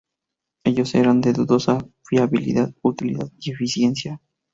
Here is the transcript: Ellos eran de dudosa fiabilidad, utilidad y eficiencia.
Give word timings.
Ellos 0.63 0.95
eran 0.95 1.21
de 1.21 1.31
dudosa 1.31 1.77
fiabilidad, 2.05 2.73
utilidad 2.81 3.29
y 3.37 3.51
eficiencia. 3.51 4.19